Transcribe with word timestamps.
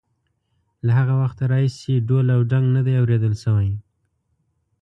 له 0.85 0.91
هغه 0.99 1.13
وخته 1.23 1.43
راهیسې 1.51 1.93
ډول 2.07 2.27
او 2.35 2.41
ډنګ 2.51 2.65
نه 2.75 2.81
دی 2.85 2.93
اورېدل 3.01 3.33
شوی. 3.43 3.69